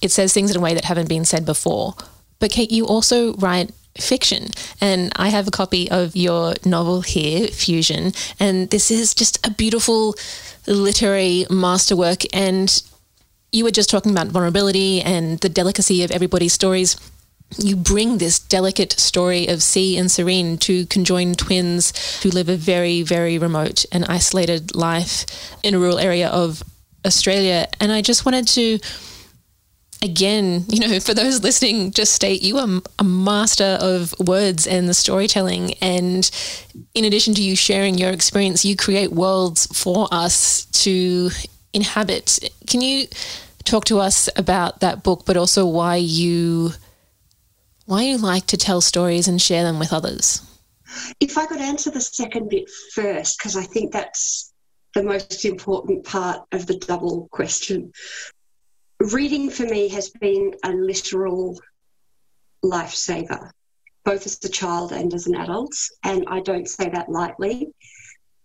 it 0.01 0.11
says 0.11 0.33
things 0.33 0.51
in 0.51 0.57
a 0.57 0.59
way 0.59 0.73
that 0.73 0.85
haven't 0.85 1.09
been 1.09 1.25
said 1.25 1.45
before. 1.45 1.95
But 2.39 2.51
Kate, 2.51 2.71
you 2.71 2.85
also 2.85 3.33
write 3.35 3.71
fiction. 3.97 4.47
And 4.79 5.11
I 5.15 5.29
have 5.29 5.47
a 5.47 5.51
copy 5.51 5.89
of 5.89 6.15
your 6.15 6.53
novel 6.65 7.01
here, 7.01 7.47
Fusion. 7.47 8.13
And 8.39 8.69
this 8.69 8.91
is 8.91 9.13
just 9.13 9.45
a 9.45 9.51
beautiful 9.51 10.15
literary 10.67 11.45
masterwork. 11.49 12.21
And 12.33 12.81
you 13.51 13.63
were 13.63 13.71
just 13.71 13.89
talking 13.89 14.11
about 14.11 14.27
vulnerability 14.27 15.01
and 15.01 15.39
the 15.39 15.49
delicacy 15.49 16.03
of 16.03 16.11
everybody's 16.11 16.53
stories 16.53 16.95
you 17.57 17.75
bring 17.75 18.17
this 18.17 18.39
delicate 18.39 18.93
story 18.93 19.47
of 19.47 19.61
C 19.61 19.97
and 19.97 20.09
Serene, 20.09 20.57
two 20.57 20.85
conjoined 20.85 21.37
twins 21.37 22.21
who 22.23 22.29
live 22.29 22.49
a 22.49 22.55
very, 22.55 23.01
very 23.01 23.37
remote 23.37 23.85
and 23.91 24.05
isolated 24.05 24.75
life 24.75 25.25
in 25.63 25.73
a 25.73 25.79
rural 25.79 25.99
area 25.99 26.29
of 26.29 26.63
Australia. 27.05 27.67
And 27.79 27.91
I 27.91 28.01
just 28.01 28.25
wanted 28.25 28.47
to, 28.49 28.79
again, 30.01 30.65
you 30.69 30.79
know, 30.79 30.99
for 30.99 31.13
those 31.13 31.43
listening, 31.43 31.91
just 31.91 32.13
state 32.13 32.41
you 32.41 32.57
are 32.57 32.81
a 32.99 33.03
master 33.03 33.77
of 33.81 34.13
words 34.19 34.65
and 34.65 34.87
the 34.87 34.93
storytelling. 34.93 35.73
And 35.81 36.29
in 36.93 37.05
addition 37.05 37.33
to 37.35 37.43
you 37.43 37.55
sharing 37.55 37.97
your 37.97 38.11
experience, 38.11 38.63
you 38.63 38.75
create 38.75 39.11
worlds 39.11 39.67
for 39.67 40.07
us 40.11 40.65
to 40.83 41.29
inhabit. 41.73 42.39
Can 42.67 42.81
you 42.81 43.07
talk 43.63 43.85
to 43.85 43.99
us 43.99 44.29
about 44.35 44.79
that 44.79 45.03
book, 45.03 45.23
but 45.25 45.37
also 45.37 45.65
why 45.65 45.95
you 45.97 46.71
why 47.85 48.03
you 48.03 48.17
like 48.17 48.47
to 48.47 48.57
tell 48.57 48.81
stories 48.81 49.27
and 49.27 49.41
share 49.41 49.63
them 49.63 49.79
with 49.79 49.93
others. 49.93 50.41
If 51.19 51.37
I 51.37 51.45
could 51.45 51.61
answer 51.61 51.89
the 51.89 52.01
second 52.01 52.49
bit 52.49 52.69
first, 52.93 53.37
because 53.37 53.55
I 53.55 53.63
think 53.63 53.91
that's 53.91 54.53
the 54.93 55.03
most 55.03 55.45
important 55.45 56.05
part 56.05 56.41
of 56.51 56.67
the 56.67 56.77
double 56.77 57.27
question. 57.31 57.93
Reading 58.99 59.49
for 59.49 59.63
me 59.63 59.87
has 59.89 60.09
been 60.09 60.53
a 60.63 60.71
literal 60.71 61.59
lifesaver, 62.63 63.51
both 64.03 64.25
as 64.25 64.39
a 64.43 64.49
child 64.49 64.91
and 64.91 65.13
as 65.13 65.27
an 65.27 65.35
adult. 65.35 65.73
And 66.03 66.25
I 66.27 66.41
don't 66.41 66.67
say 66.67 66.89
that 66.89 67.09
lightly. 67.09 67.73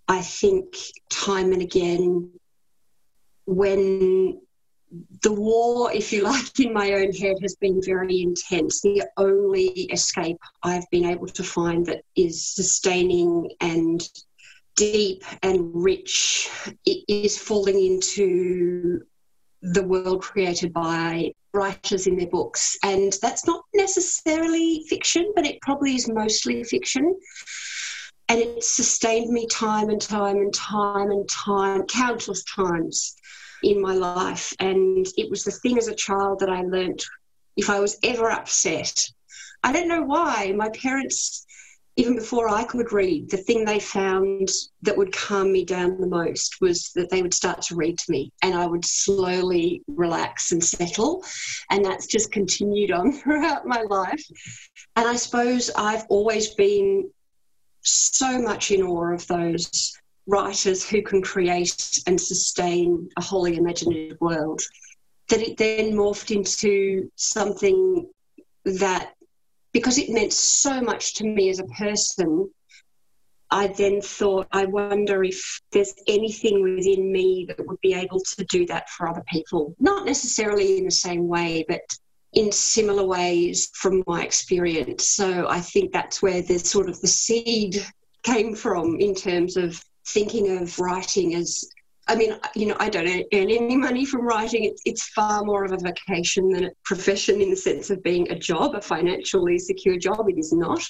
I 0.09 0.23
think 0.23 0.77
time 1.11 1.53
and 1.53 1.63
again, 1.63 2.31
when 3.45 4.41
the 5.23 5.33
war, 5.33 5.93
if 5.93 6.13
you 6.13 6.23
like, 6.23 6.59
in 6.61 6.73
my 6.73 6.93
own 6.93 7.13
head 7.13 7.37
has 7.43 7.57
been 7.57 7.81
very 7.83 8.23
intense. 8.23 8.81
The 8.81 9.05
only 9.17 9.69
escape 9.93 10.39
I've 10.63 10.89
been 10.91 11.07
able 11.07 11.29
to 11.29 11.43
find 11.43 11.85
that 11.87 12.03
is 12.15 12.47
sustaining 12.47 13.51
and 13.61 14.07
deep 14.77 15.25
and 15.43 15.71
rich 15.75 16.51
is 16.85 17.39
falling 17.39 17.83
into 17.83 19.01
the 19.63 19.83
world 19.83 20.23
created 20.23 20.73
by 20.73 21.33
writers 21.55 22.07
in 22.07 22.17
their 22.17 22.29
books. 22.29 22.79
And 22.83 23.13
that's 23.23 23.47
not 23.47 23.65
necessarily 23.75 24.85
fiction, 24.89 25.33
but 25.35 25.47
it 25.47 25.61
probably 25.63 25.95
is 25.95 26.09
mostly 26.09 26.63
fiction. 26.63 27.19
And 28.29 28.41
it 28.41 28.65
sustained 28.65 29.33
me 29.33 29.47
time 29.47 29.89
and 29.89 30.01
time 30.01 30.37
and 30.37 30.53
time 30.53 31.11
and 31.11 31.29
time, 31.29 31.85
countless 31.87 32.43
times 32.45 33.17
in 33.63 33.81
my 33.81 33.95
life. 33.95 34.53
And 34.59 35.07
it 35.17 35.31
was 35.31 35.45
the 35.45 35.53
thing 35.53 35.79
as 35.79 35.89
a 35.89 35.95
child 35.95 36.41
that 36.41 36.51
I 36.51 36.63
learnt 36.63 37.05
if 37.57 37.71
I 37.71 37.81
was 37.81 37.99
ever 38.03 38.31
upset. 38.31 39.09
I 39.63 39.73
don't 39.73 39.89
know 39.89 40.03
why. 40.03 40.53
My 40.57 40.71
parents 40.71 41.47
even 41.99 42.15
before 42.15 42.49
I 42.51 42.65
could 42.65 42.93
read, 42.93 43.31
the 43.31 43.39
thing 43.39 43.65
they 43.65 43.81
found 43.81 44.51
that 44.83 44.97
would 44.97 45.13
calm 45.13 45.51
me 45.51 45.65
down 45.65 45.99
the 45.99 46.07
most 46.07 46.57
was 46.61 46.91
that 46.95 47.09
they 47.11 47.23
would 47.23 47.33
start 47.33 47.63
to 47.63 47.75
read 47.75 47.99
to 47.99 48.13
me 48.13 48.31
and 48.43 48.55
I 48.55 48.67
would 48.67 48.85
slowly 48.85 49.83
relax 49.87 50.53
and 50.53 50.63
settle. 50.63 51.25
And 51.71 51.83
that's 51.83 52.07
just 52.07 52.31
continued 52.31 52.91
on 52.91 53.13
throughout 53.19 53.67
my 53.67 53.81
life. 53.89 54.23
And 54.95 55.09
I 55.09 55.17
suppose 55.17 55.71
I've 55.75 56.05
always 56.11 56.55
been 56.55 57.11
so 57.87 58.41
much 58.41 58.71
in 58.71 58.83
awe 58.83 59.13
of 59.13 59.27
those 59.27 59.97
writers 60.27 60.89
who 60.89 61.03
can 61.03 61.23
create 61.23 62.01
and 62.07 62.21
sustain 62.21 63.09
a 63.17 63.23
wholly 63.23 63.57
imaginative 63.57 64.21
world 64.21 64.61
that 65.29 65.41
it 65.41 65.57
then 65.57 65.93
morphed 65.93 66.35
into 66.35 67.11
something 67.17 68.09
that 68.65 69.13
because 69.73 69.99
it 69.99 70.11
meant 70.11 70.33
so 70.33 70.81
much 70.81 71.15
to 71.15 71.25
me 71.25 71.51
as 71.51 71.59
a 71.59 71.65
person, 71.65 72.51
I 73.51 73.69
then 73.69 74.01
thought, 74.01 74.49
I 74.51 74.65
wonder 74.65 75.23
if 75.23 75.61
there's 75.71 75.95
anything 76.09 76.63
within 76.63 77.13
me 77.13 77.45
that 77.49 77.67
would 77.67 77.81
be 77.81 77.95
able 77.95 78.21
to 78.21 78.45
do 78.45 78.67
that 78.67 78.89
for 78.89 79.09
other 79.09 79.23
people. 79.31 79.77
Not 79.79 80.07
necessarily 80.07 80.79
in 80.79 80.85
the 80.87 80.91
same 80.91 81.29
way, 81.29 81.65
but 81.69 81.83
in 82.37 82.53
similar 82.53 83.05
ways 83.05 83.71
from 83.75 84.05
my 84.07 84.23
experience. 84.23 85.09
So 85.09 85.49
I 85.49 85.61
think 85.61 85.91
that's 85.91 86.23
where 86.23 86.43
the 86.43 86.59
sort 86.59 86.89
of 86.89 87.01
the 87.01 87.09
seed 87.09 87.85
came 88.23 88.55
from 88.55 89.01
in 89.01 89.15
terms 89.15 89.57
of 89.57 89.83
thinking 90.07 90.59
of 90.59 90.79
writing 90.79 91.35
as 91.35 91.65
I 92.09 92.15
mean, 92.15 92.39
you 92.55 92.67
know, 92.67 92.77
I 92.79 92.89
don't 92.89 93.09
earn 93.09 93.25
any 93.51 93.77
money 93.77 94.05
from 94.05 94.25
writing. 94.25 94.63
It's, 94.63 94.81
it's 94.85 95.09
far 95.09 95.43
more 95.43 95.65
of 95.65 95.73
a 95.73 95.77
vocation 95.77 96.51
than 96.51 96.67
a 96.67 96.71
profession 96.85 97.41
in 97.41 97.51
the 97.51 97.57
sense 97.57 97.91
of 97.91 98.01
being 98.05 98.31
a 98.31 98.39
job, 98.39 98.77
a 98.77 98.81
financially 98.81 99.59
secure 99.59 99.99
job. 99.99 100.29
It 100.29 100.39
is 100.39 100.53
not. 100.53 100.89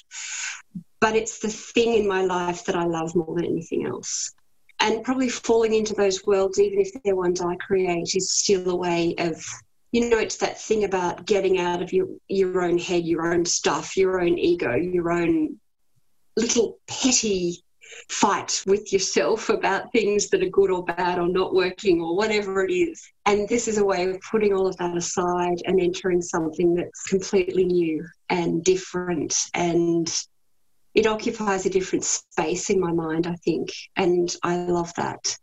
But 0.99 1.15
it's 1.15 1.39
the 1.39 1.49
thing 1.49 1.95
in 1.95 2.07
my 2.07 2.21
life 2.21 2.65
that 2.65 2.75
I 2.75 2.83
love 2.83 3.15
more 3.15 3.33
than 3.35 3.45
anything 3.45 3.87
else. 3.87 4.31
And 4.79 5.03
probably 5.03 5.29
falling 5.29 5.73
into 5.73 5.95
those 5.95 6.23
worlds, 6.23 6.59
even 6.59 6.79
if 6.79 6.91
they're 7.03 7.15
ones 7.15 7.41
I 7.41 7.55
create, 7.55 8.13
is 8.13 8.31
still 8.31 8.69
a 8.69 8.75
way 8.75 9.15
of, 9.17 9.43
you 9.91 10.09
know, 10.09 10.17
it's 10.17 10.37
that 10.37 10.59
thing 10.59 10.83
about 10.83 11.25
getting 11.25 11.59
out 11.59 11.81
of 11.81 11.93
your, 11.93 12.07
your 12.27 12.61
own 12.61 12.77
head, 12.77 13.05
your 13.05 13.33
own 13.33 13.45
stuff, 13.45 13.95
your 13.95 14.21
own 14.21 14.37
ego, 14.37 14.73
your 14.75 15.11
own 15.11 15.57
little 16.35 16.79
petty 16.87 17.63
fights 18.09 18.65
with 18.65 18.91
yourself 18.91 19.49
about 19.49 19.91
things 19.91 20.29
that 20.29 20.43
are 20.43 20.49
good 20.49 20.69
or 20.69 20.83
bad 20.83 21.19
or 21.19 21.27
not 21.27 21.53
working 21.53 22.01
or 22.01 22.15
whatever 22.15 22.63
it 22.65 22.71
is. 22.71 23.01
And 23.25 23.47
this 23.47 23.67
is 23.67 23.77
a 23.77 23.85
way 23.85 24.09
of 24.09 24.19
putting 24.29 24.53
all 24.53 24.67
of 24.67 24.77
that 24.77 24.97
aside 24.97 25.61
and 25.65 25.79
entering 25.79 26.21
something 26.21 26.75
that's 26.75 27.03
completely 27.03 27.65
new 27.65 28.05
and 28.29 28.63
different 28.63 29.35
and 29.53 30.13
it 30.93 31.05
occupies 31.05 31.63
a 31.67 31.69
different 31.69 32.03
space 32.03 32.71
in 32.71 32.79
my 32.79 32.91
mind, 32.91 33.27
I 33.27 33.35
think, 33.35 33.69
and 33.95 34.35
I 34.41 34.55
love 34.65 34.91
that. 34.95 35.37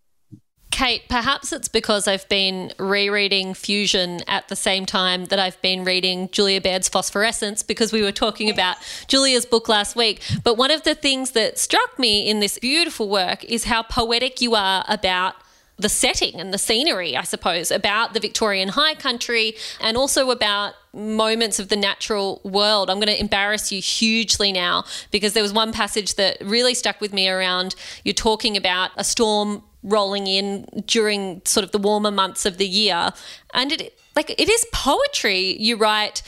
Kate, 0.74 1.08
perhaps 1.08 1.52
it's 1.52 1.68
because 1.68 2.08
I've 2.08 2.28
been 2.28 2.72
rereading 2.80 3.54
Fusion 3.54 4.22
at 4.26 4.48
the 4.48 4.56
same 4.56 4.86
time 4.86 5.26
that 5.26 5.38
I've 5.38 5.62
been 5.62 5.84
reading 5.84 6.28
Julia 6.32 6.60
Baird's 6.60 6.88
Phosphorescence 6.88 7.62
because 7.62 7.92
we 7.92 8.02
were 8.02 8.10
talking 8.10 8.50
about 8.50 8.78
Julia's 9.06 9.46
book 9.46 9.68
last 9.68 9.94
week. 9.94 10.20
But 10.42 10.56
one 10.56 10.72
of 10.72 10.82
the 10.82 10.96
things 10.96 11.30
that 11.30 11.60
struck 11.60 11.96
me 11.96 12.28
in 12.28 12.40
this 12.40 12.58
beautiful 12.58 13.08
work 13.08 13.44
is 13.44 13.62
how 13.62 13.84
poetic 13.84 14.40
you 14.40 14.56
are 14.56 14.84
about 14.88 15.36
the 15.76 15.88
setting 15.88 16.40
and 16.40 16.54
the 16.54 16.58
scenery, 16.58 17.16
I 17.16 17.22
suppose, 17.22 17.70
about 17.70 18.14
the 18.14 18.20
Victorian 18.20 18.70
high 18.70 18.94
country 18.94 19.56
and 19.80 19.96
also 19.96 20.30
about 20.30 20.74
moments 20.92 21.58
of 21.58 21.68
the 21.68 21.76
natural 21.76 22.40
world. 22.44 22.88
I'm 22.88 22.98
going 22.98 23.08
to 23.08 23.20
embarrass 23.20 23.72
you 23.72 23.80
hugely 23.80 24.52
now 24.52 24.84
because 25.10 25.32
there 25.32 25.42
was 25.42 25.52
one 25.52 25.72
passage 25.72 26.14
that 26.14 26.38
really 26.40 26.74
stuck 26.74 27.00
with 27.00 27.12
me 27.12 27.28
around 27.28 27.74
you're 28.04 28.14
talking 28.14 28.56
about 28.56 28.92
a 28.96 29.02
storm 29.02 29.64
rolling 29.82 30.26
in 30.26 30.66
during 30.86 31.42
sort 31.44 31.64
of 31.64 31.72
the 31.72 31.78
warmer 31.78 32.12
months 32.12 32.46
of 32.46 32.58
the 32.58 32.68
year. 32.68 33.10
And 33.52 33.72
it 33.72 33.98
like 34.14 34.30
it 34.30 34.48
is 34.48 34.66
poetry. 34.72 35.56
You 35.60 35.76
write 35.76 36.22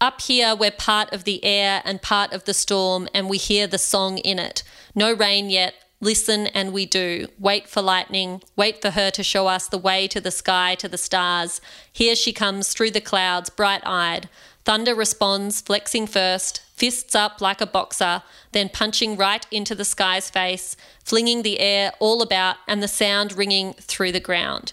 up 0.00 0.20
here 0.22 0.54
we're 0.54 0.70
part 0.70 1.12
of 1.12 1.24
the 1.24 1.44
air 1.44 1.82
and 1.84 2.02
part 2.02 2.32
of 2.32 2.44
the 2.44 2.54
storm 2.54 3.08
and 3.14 3.28
we 3.28 3.38
hear 3.38 3.66
the 3.66 3.78
song 3.78 4.18
in 4.18 4.38
it. 4.38 4.62
No 4.94 5.12
rain 5.12 5.50
yet. 5.50 5.74
Listen 6.00 6.46
and 6.48 6.72
we 6.72 6.86
do. 6.86 7.26
Wait 7.38 7.68
for 7.68 7.82
lightning. 7.82 8.40
Wait 8.54 8.80
for 8.80 8.90
her 8.90 9.10
to 9.10 9.22
show 9.22 9.48
us 9.48 9.66
the 9.66 9.78
way 9.78 10.06
to 10.06 10.20
the 10.20 10.30
sky, 10.30 10.76
to 10.76 10.88
the 10.88 10.98
stars. 10.98 11.60
Here 11.92 12.14
she 12.14 12.32
comes 12.32 12.72
through 12.72 12.92
the 12.92 13.00
clouds, 13.00 13.50
bright 13.50 13.82
eyed. 13.84 14.28
Thunder 14.64 14.94
responds, 14.94 15.60
flexing 15.60 16.06
first, 16.06 16.62
fists 16.76 17.14
up 17.14 17.40
like 17.40 17.60
a 17.60 17.66
boxer, 17.66 18.22
then 18.52 18.68
punching 18.68 19.16
right 19.16 19.46
into 19.50 19.74
the 19.74 19.84
sky's 19.84 20.30
face, 20.30 20.76
flinging 21.04 21.42
the 21.42 21.58
air 21.58 21.92
all 21.98 22.22
about 22.22 22.56
and 22.68 22.80
the 22.82 22.88
sound 22.88 23.32
ringing 23.32 23.72
through 23.72 24.12
the 24.12 24.20
ground. 24.20 24.72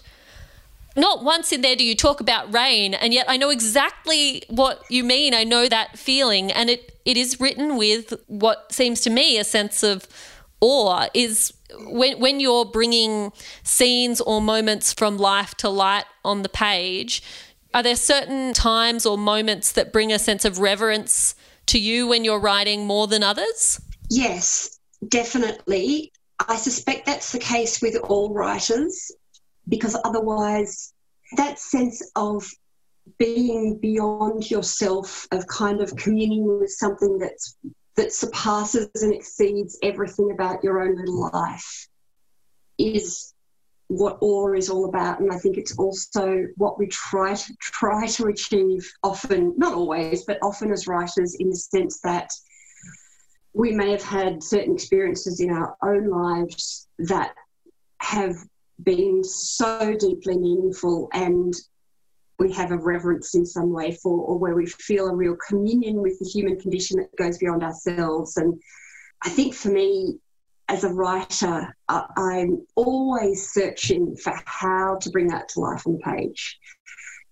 Not 0.94 1.24
once 1.24 1.52
in 1.52 1.60
there 1.60 1.76
do 1.76 1.84
you 1.84 1.94
talk 1.94 2.20
about 2.20 2.52
rain, 2.54 2.94
and 2.94 3.12
yet 3.12 3.26
I 3.28 3.36
know 3.36 3.50
exactly 3.50 4.44
what 4.48 4.82
you 4.88 5.02
mean. 5.02 5.34
I 5.34 5.44
know 5.44 5.68
that 5.68 5.98
feeling, 5.98 6.52
and 6.52 6.70
it, 6.70 6.98
it 7.04 7.16
is 7.16 7.40
written 7.40 7.76
with 7.76 8.14
what 8.28 8.72
seems 8.72 9.00
to 9.02 9.10
me 9.10 9.38
a 9.38 9.44
sense 9.44 9.82
of 9.82 10.06
awe. 10.60 11.08
Is 11.14 11.52
when, 11.78 12.18
when 12.20 12.40
you're 12.40 12.64
bringing 12.64 13.32
scenes 13.62 14.20
or 14.20 14.40
moments 14.40 14.92
from 14.92 15.18
life 15.18 15.54
to 15.56 15.68
light 15.68 16.04
on 16.24 16.42
the 16.42 16.48
page, 16.48 17.22
are 17.74 17.82
there 17.82 17.96
certain 17.96 18.54
times 18.54 19.04
or 19.04 19.18
moments 19.18 19.72
that 19.72 19.92
bring 19.92 20.12
a 20.12 20.18
sense 20.18 20.44
of 20.44 20.58
reverence 20.58 21.34
to 21.66 21.78
you 21.78 22.06
when 22.06 22.24
you're 22.24 22.40
writing 22.40 22.86
more 22.86 23.06
than 23.06 23.22
others? 23.22 23.80
Yes, 24.08 24.78
definitely. 25.08 26.12
I 26.48 26.56
suspect 26.56 27.06
that's 27.06 27.32
the 27.32 27.38
case 27.38 27.82
with 27.82 27.96
all 27.96 28.32
writers 28.32 29.10
because 29.68 29.96
otherwise, 30.04 30.92
that 31.36 31.58
sense 31.58 32.08
of 32.14 32.48
being 33.18 33.78
beyond 33.78 34.50
yourself, 34.50 35.26
of 35.32 35.46
kind 35.46 35.80
of 35.80 35.96
communing 35.96 36.58
with 36.58 36.70
something 36.70 37.18
that's 37.18 37.56
that 37.96 38.12
surpasses 38.12 38.88
and 39.02 39.12
exceeds 39.12 39.78
everything 39.82 40.30
about 40.30 40.62
your 40.62 40.80
own 40.80 40.96
little 40.96 41.30
life 41.32 41.88
is 42.78 43.32
what 43.88 44.18
awe 44.20 44.52
is 44.52 44.68
all 44.68 44.86
about. 44.86 45.20
And 45.20 45.32
i 45.32 45.38
think 45.38 45.56
it's 45.56 45.78
also 45.78 46.46
what 46.56 46.78
we 46.78 46.86
try 46.88 47.34
to 47.34 47.56
try 47.60 48.06
to 48.06 48.26
achieve 48.26 48.90
often 49.02 49.54
not 49.56 49.74
always 49.74 50.24
but 50.24 50.38
often 50.42 50.72
as 50.72 50.86
writers 50.86 51.36
in 51.38 51.50
the 51.50 51.56
sense 51.56 52.00
that 52.00 52.28
we 53.54 53.72
may 53.72 53.90
have 53.90 54.02
had 54.02 54.42
certain 54.42 54.74
experiences 54.74 55.40
in 55.40 55.50
our 55.50 55.76
own 55.82 56.08
lives 56.10 56.88
that 56.98 57.34
have 58.00 58.36
been 58.82 59.24
so 59.24 59.96
deeply 59.98 60.36
meaningful 60.36 61.08
and 61.14 61.54
we 62.38 62.52
have 62.52 62.70
a 62.70 62.76
reverence 62.76 63.34
in 63.34 63.46
some 63.46 63.72
way 63.72 63.92
for 64.02 64.18
or 64.18 64.38
where 64.38 64.54
we 64.54 64.66
feel 64.66 65.06
a 65.08 65.14
real 65.14 65.36
communion 65.48 66.02
with 66.02 66.18
the 66.18 66.28
human 66.28 66.58
condition 66.58 66.98
that 66.98 67.16
goes 67.16 67.38
beyond 67.38 67.62
ourselves 67.62 68.36
and 68.36 68.60
i 69.24 69.28
think 69.28 69.54
for 69.54 69.68
me 69.68 70.18
as 70.68 70.84
a 70.84 70.88
writer, 70.88 71.76
I'm 71.88 72.66
always 72.74 73.52
searching 73.52 74.16
for 74.16 74.34
how 74.44 74.98
to 75.00 75.10
bring 75.10 75.28
that 75.28 75.48
to 75.50 75.60
life 75.60 75.86
on 75.86 75.94
the 75.94 75.98
page. 75.98 76.58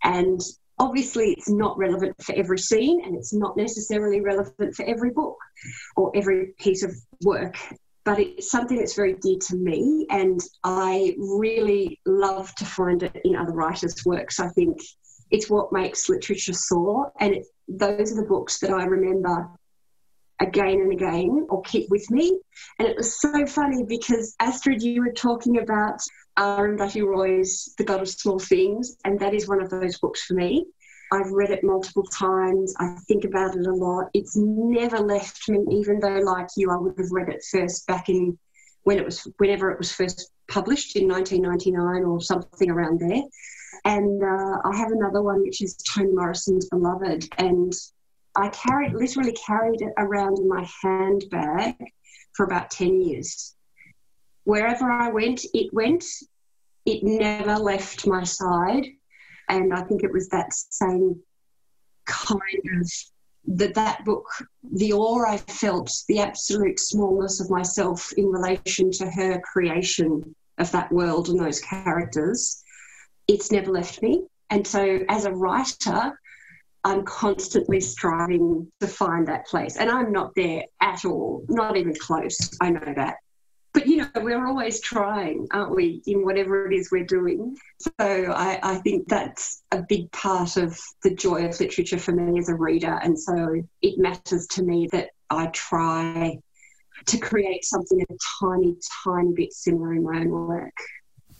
And 0.04 0.40
obviously, 0.78 1.32
it's 1.32 1.50
not 1.50 1.76
relevant 1.76 2.22
for 2.22 2.34
every 2.36 2.58
scene 2.58 3.02
and 3.04 3.16
it's 3.16 3.34
not 3.34 3.56
necessarily 3.56 4.20
relevant 4.20 4.74
for 4.74 4.84
every 4.84 5.10
book 5.10 5.36
or 5.96 6.12
every 6.14 6.54
piece 6.58 6.84
of 6.84 6.94
work. 7.24 7.56
But 8.04 8.20
it's 8.20 8.50
something 8.50 8.76
that's 8.76 8.94
very 8.94 9.14
dear 9.14 9.38
to 9.48 9.56
me, 9.56 10.06
and 10.10 10.40
I 10.62 11.14
really 11.18 12.00
love 12.04 12.54
to 12.56 12.64
find 12.66 13.02
it 13.02 13.18
in 13.24 13.34
other 13.34 13.52
writers' 13.52 14.04
works. 14.04 14.40
I 14.40 14.48
think 14.48 14.78
it's 15.30 15.48
what 15.48 15.72
makes 15.72 16.08
literature 16.08 16.52
soar, 16.52 17.12
and 17.18 17.34
it, 17.34 17.46
those 17.66 18.12
are 18.12 18.20
the 18.20 18.28
books 18.28 18.58
that 18.60 18.70
I 18.70 18.84
remember 18.84 19.48
again 20.40 20.80
and 20.80 20.92
again 20.92 21.46
or 21.48 21.62
keep 21.62 21.88
with 21.90 22.10
me. 22.10 22.38
And 22.78 22.88
it 22.88 22.96
was 22.96 23.20
so 23.20 23.46
funny 23.46 23.84
because 23.84 24.34
Astrid, 24.40 24.82
you 24.82 25.00
were 25.02 25.12
talking 25.12 25.58
about 25.58 26.00
Arundhati 26.38 27.06
Roy's 27.06 27.74
The 27.78 27.84
God 27.84 28.02
of 28.02 28.08
Small 28.08 28.38
Things, 28.38 28.96
and 29.04 29.18
that 29.20 29.34
is 29.34 29.48
one 29.48 29.62
of 29.62 29.70
those 29.70 29.98
books 29.98 30.24
for 30.24 30.34
me. 30.34 30.66
I've 31.14 31.30
read 31.30 31.50
it 31.50 31.62
multiple 31.62 32.02
times. 32.04 32.74
I 32.80 32.96
think 33.06 33.24
about 33.24 33.54
it 33.54 33.66
a 33.66 33.72
lot. 33.72 34.10
It's 34.14 34.36
never 34.36 34.98
left 34.98 35.48
me, 35.48 35.64
even 35.70 36.00
though, 36.00 36.18
like 36.18 36.48
you, 36.56 36.72
I 36.72 36.76
would 36.76 36.98
have 36.98 37.12
read 37.12 37.28
it 37.28 37.44
first 37.48 37.86
back 37.86 38.08
in 38.08 38.36
when 38.82 38.98
it 38.98 39.04
was, 39.04 39.26
whenever 39.38 39.70
it 39.70 39.78
was 39.78 39.92
first 39.92 40.32
published 40.48 40.96
in 40.96 41.08
1999 41.08 42.04
or 42.04 42.20
something 42.20 42.68
around 42.68 42.98
there. 42.98 43.22
And 43.84 44.22
uh, 44.22 44.58
I 44.64 44.76
have 44.76 44.90
another 44.90 45.22
one 45.22 45.42
which 45.42 45.62
is 45.62 45.76
Toni 45.76 46.10
Morrison's 46.12 46.68
Beloved, 46.68 47.28
and 47.38 47.72
I 48.36 48.48
carried 48.48 48.94
literally 48.94 49.36
carried 49.46 49.82
it 49.82 49.92
around 49.96 50.38
in 50.38 50.48
my 50.48 50.68
handbag 50.82 51.76
for 52.32 52.44
about 52.44 52.72
10 52.72 53.02
years. 53.02 53.54
Wherever 54.42 54.90
I 54.90 55.10
went, 55.10 55.44
it 55.54 55.72
went. 55.72 56.04
It 56.84 57.04
never 57.04 57.54
left 57.54 58.06
my 58.06 58.24
side. 58.24 58.86
And 59.48 59.72
I 59.72 59.82
think 59.82 60.02
it 60.02 60.12
was 60.12 60.28
that 60.28 60.52
same 60.52 61.20
kind 62.06 62.80
of 62.80 62.90
that 63.46 63.74
that 63.74 64.04
book, 64.04 64.26
the 64.62 64.92
awe 64.92 65.24
I 65.26 65.36
felt, 65.36 65.92
the 66.08 66.20
absolute 66.20 66.80
smallness 66.80 67.40
of 67.40 67.50
myself 67.50 68.12
in 68.16 68.26
relation 68.26 68.90
to 68.92 69.10
her 69.10 69.40
creation 69.40 70.34
of 70.58 70.70
that 70.72 70.90
world 70.90 71.28
and 71.28 71.38
those 71.38 71.60
characters, 71.60 72.62
it's 73.28 73.52
never 73.52 73.70
left 73.70 74.00
me. 74.02 74.24
And 74.50 74.66
so 74.66 75.00
as 75.08 75.24
a 75.24 75.32
writer, 75.32 76.18
I'm 76.84 77.02
constantly 77.04 77.80
striving 77.80 78.70
to 78.80 78.86
find 78.86 79.26
that 79.28 79.46
place. 79.46 79.76
And 79.76 79.90
I'm 79.90 80.12
not 80.12 80.34
there 80.36 80.64
at 80.80 81.04
all, 81.04 81.44
not 81.48 81.76
even 81.76 81.94
close. 81.94 82.56
I 82.60 82.70
know 82.70 82.92
that. 82.94 83.16
But 83.74 83.88
you 83.88 83.96
know, 83.96 84.08
we're 84.14 84.46
always 84.46 84.80
trying, 84.80 85.48
aren't 85.50 85.74
we, 85.74 86.00
in 86.06 86.24
whatever 86.24 86.70
it 86.70 86.74
is 86.74 86.90
we're 86.92 87.04
doing? 87.04 87.56
So 87.80 87.90
I, 87.98 88.60
I 88.62 88.76
think 88.76 89.08
that's 89.08 89.62
a 89.72 89.82
big 89.82 90.10
part 90.12 90.56
of 90.56 90.80
the 91.02 91.12
joy 91.12 91.44
of 91.44 91.58
literature 91.58 91.98
for 91.98 92.12
me 92.12 92.38
as 92.38 92.48
a 92.48 92.54
reader. 92.54 93.00
And 93.02 93.18
so 93.18 93.60
it 93.82 93.98
matters 93.98 94.46
to 94.52 94.62
me 94.62 94.88
that 94.92 95.10
I 95.28 95.46
try 95.46 96.38
to 97.06 97.18
create 97.18 97.64
something 97.64 98.00
a 98.00 98.14
tiny, 98.40 98.76
tiny 99.04 99.32
bit 99.34 99.52
similar 99.52 99.92
in 99.92 100.04
my 100.04 100.20
own 100.20 100.30
work. 100.30 100.76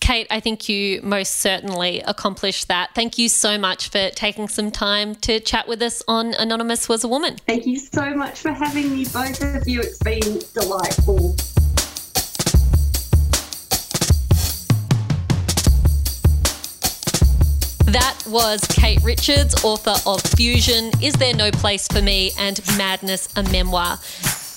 Kate, 0.01 0.27
I 0.29 0.41
think 0.41 0.69
you 0.69 1.01
most 1.03 1.37
certainly 1.37 2.01
accomplished 2.01 2.67
that. 2.69 2.91
Thank 2.95 3.17
you 3.17 3.29
so 3.29 3.57
much 3.57 3.89
for 3.89 4.11
taking 4.11 4.49
some 4.49 4.71
time 4.71 5.15
to 5.17 5.41
chat 5.41 5.67
with 5.67 5.81
us 5.81 6.03
on 6.09 6.35
Anonymous 6.35 6.89
Was 6.89 7.05
a 7.05 7.09
Woman. 7.09 7.37
Thank 7.47 7.65
you 7.65 7.79
so 7.79 8.13
much 8.15 8.41
for 8.41 8.51
having 8.51 8.91
me, 8.91 9.05
both 9.05 9.41
of 9.41 9.67
you. 9.67 9.81
It's 9.81 9.99
been 10.01 10.43
delightful. 10.53 11.37
That 17.95 18.25
was 18.27 18.61
Kate 18.71 19.01
Richards, 19.05 19.63
author 19.63 19.95
of 20.05 20.21
Fusion, 20.21 20.91
Is 21.01 21.15
There 21.15 21.33
No 21.33 21.53
Place 21.53 21.87
for 21.87 22.03
Me, 22.03 22.33
and 22.37 22.61
Madness, 22.77 23.29
a 23.37 23.45
Memoir. 23.45 24.01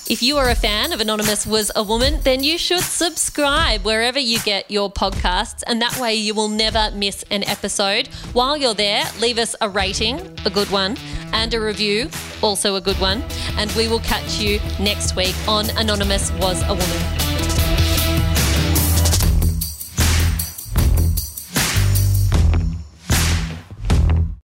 If 0.09 0.23
you 0.23 0.37
are 0.37 0.49
a 0.49 0.55
fan 0.55 0.91
of 0.91 1.01
Anonymous 1.01 1.45
Was 1.45 1.71
a 1.75 1.83
Woman, 1.83 2.19
then 2.23 2.43
you 2.43 2.57
should 2.57 2.81
subscribe 2.81 3.85
wherever 3.85 4.17
you 4.17 4.39
get 4.39 4.71
your 4.71 4.91
podcasts, 4.91 5.61
and 5.67 5.79
that 5.83 5.99
way 5.99 6.15
you 6.15 6.33
will 6.33 6.47
never 6.47 6.89
miss 6.95 7.23
an 7.29 7.43
episode. 7.43 8.07
While 8.33 8.57
you're 8.57 8.73
there, 8.73 9.03
leave 9.19 9.37
us 9.37 9.55
a 9.61 9.69
rating, 9.69 10.19
a 10.43 10.49
good 10.49 10.71
one, 10.71 10.97
and 11.31 11.53
a 11.53 11.61
review, 11.61 12.09
also 12.41 12.73
a 12.73 12.81
good 12.81 12.99
one, 12.99 13.23
and 13.57 13.71
we 13.73 13.87
will 13.87 13.99
catch 13.99 14.39
you 14.39 14.59
next 14.79 15.15
week 15.15 15.35
on 15.47 15.69
Anonymous 15.77 16.31
Was 16.39 16.63
a 16.63 16.73
Woman. 16.73 17.26